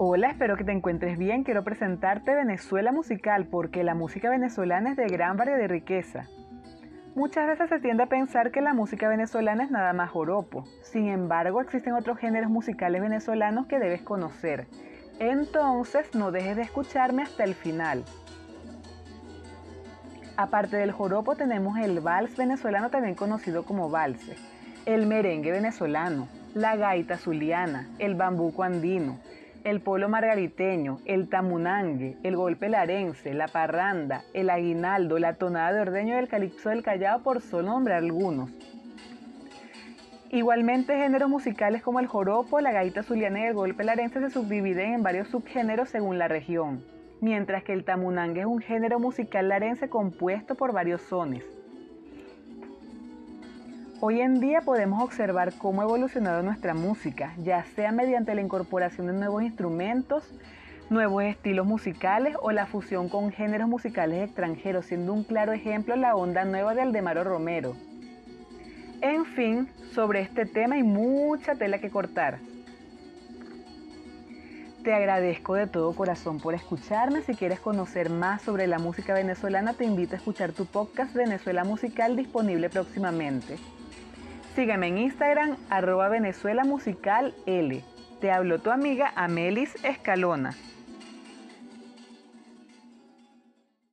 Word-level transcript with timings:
Hola, 0.00 0.30
espero 0.30 0.56
que 0.56 0.62
te 0.62 0.70
encuentres 0.70 1.18
bien. 1.18 1.42
Quiero 1.42 1.64
presentarte 1.64 2.32
Venezuela 2.32 2.92
Musical 2.92 3.46
porque 3.46 3.82
la 3.82 3.96
música 3.96 4.30
venezolana 4.30 4.92
es 4.92 4.96
de 4.96 5.08
gran 5.08 5.36
variedad 5.36 5.58
y 5.58 5.66
riqueza. 5.66 6.28
Muchas 7.16 7.48
veces 7.48 7.68
se 7.68 7.80
tiende 7.80 8.04
a 8.04 8.06
pensar 8.06 8.52
que 8.52 8.60
la 8.60 8.74
música 8.74 9.08
venezolana 9.08 9.64
es 9.64 9.72
nada 9.72 9.92
más 9.94 10.08
joropo. 10.10 10.62
Sin 10.82 11.08
embargo, 11.08 11.60
existen 11.60 11.94
otros 11.94 12.16
géneros 12.16 12.48
musicales 12.48 13.02
venezolanos 13.02 13.66
que 13.66 13.80
debes 13.80 14.00
conocer. 14.02 14.68
Entonces, 15.18 16.14
no 16.14 16.30
dejes 16.30 16.54
de 16.54 16.62
escucharme 16.62 17.24
hasta 17.24 17.42
el 17.42 17.56
final. 17.56 18.04
Aparte 20.36 20.76
del 20.76 20.92
joropo 20.92 21.34
tenemos 21.34 21.76
el 21.76 21.98
vals 21.98 22.36
venezolano 22.36 22.90
también 22.90 23.16
conocido 23.16 23.64
como 23.64 23.90
valse, 23.90 24.36
el 24.86 25.08
merengue 25.08 25.50
venezolano, 25.50 26.28
la 26.54 26.76
gaita 26.76 27.16
zuliana, 27.16 27.88
el 27.98 28.14
bambuco 28.14 28.62
andino, 28.62 29.18
el 29.64 29.80
polo 29.80 30.08
margariteño, 30.08 30.98
el 31.04 31.28
tamunangue, 31.28 32.16
el 32.22 32.36
golpe 32.36 32.68
larense, 32.68 33.34
la 33.34 33.48
parranda, 33.48 34.22
el 34.34 34.50
aguinaldo, 34.50 35.18
la 35.18 35.34
tonada 35.34 35.72
de 35.72 35.80
ordeño 35.80 36.14
y 36.14 36.18
el 36.18 36.28
calipso 36.28 36.70
del 36.70 36.82
callao, 36.82 37.22
por 37.22 37.40
solo 37.40 37.70
nombrar 37.70 37.98
algunos. 37.98 38.50
Igualmente, 40.30 40.96
géneros 40.96 41.30
musicales 41.30 41.82
como 41.82 42.00
el 42.00 42.06
joropo, 42.06 42.60
la 42.60 42.72
gaita 42.72 43.02
zuliana 43.02 43.40
y 43.40 43.44
el 43.44 43.54
golpe 43.54 43.84
larense 43.84 44.20
se 44.20 44.30
subdividen 44.30 44.94
en 44.94 45.02
varios 45.02 45.28
subgéneros 45.28 45.88
según 45.88 46.18
la 46.18 46.28
región, 46.28 46.84
mientras 47.20 47.64
que 47.64 47.72
el 47.72 47.84
tamunangue 47.84 48.40
es 48.40 48.46
un 48.46 48.60
género 48.60 49.00
musical 49.00 49.48
larense 49.48 49.88
compuesto 49.88 50.54
por 50.54 50.72
varios 50.72 51.00
sones. 51.02 51.57
Hoy 54.00 54.20
en 54.20 54.38
día 54.38 54.60
podemos 54.60 55.02
observar 55.02 55.54
cómo 55.58 55.80
ha 55.80 55.84
evolucionado 55.84 56.40
nuestra 56.44 56.72
música, 56.72 57.34
ya 57.42 57.64
sea 57.74 57.90
mediante 57.90 58.32
la 58.32 58.40
incorporación 58.40 59.08
de 59.08 59.12
nuevos 59.12 59.42
instrumentos, 59.42 60.22
nuevos 60.88 61.24
estilos 61.24 61.66
musicales 61.66 62.36
o 62.40 62.52
la 62.52 62.66
fusión 62.66 63.08
con 63.08 63.32
géneros 63.32 63.68
musicales 63.68 64.22
extranjeros, 64.22 64.86
siendo 64.86 65.12
un 65.12 65.24
claro 65.24 65.52
ejemplo 65.52 65.96
la 65.96 66.14
onda 66.14 66.44
nueva 66.44 66.76
de 66.76 66.82
Aldemaro 66.82 67.24
Romero. 67.24 67.74
En 69.00 69.24
fin, 69.24 69.68
sobre 69.92 70.20
este 70.20 70.46
tema 70.46 70.76
hay 70.76 70.84
mucha 70.84 71.56
tela 71.56 71.80
que 71.80 71.90
cortar. 71.90 72.38
Te 74.84 74.94
agradezco 74.94 75.54
de 75.54 75.66
todo 75.66 75.92
corazón 75.96 76.38
por 76.38 76.54
escucharme. 76.54 77.22
Si 77.22 77.34
quieres 77.34 77.58
conocer 77.58 78.10
más 78.10 78.42
sobre 78.42 78.68
la 78.68 78.78
música 78.78 79.12
venezolana, 79.12 79.74
te 79.74 79.84
invito 79.84 80.14
a 80.14 80.18
escuchar 80.18 80.52
tu 80.52 80.66
podcast 80.66 81.12
Venezuela 81.14 81.64
Musical 81.64 82.14
disponible 82.14 82.70
próximamente. 82.70 83.56
Sígueme 84.54 84.88
en 84.88 84.98
Instagram, 84.98 85.56
arroba 85.70 86.08
Venezuela 86.08 86.64
Musical 86.64 87.34
L. 87.46 87.82
Te 88.20 88.30
habló 88.32 88.58
tu 88.58 88.70
amiga 88.70 89.12
Amelis 89.14 89.76
Escalona. 89.84 90.54